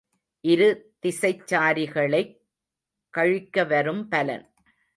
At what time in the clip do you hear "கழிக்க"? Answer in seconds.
3.09-3.63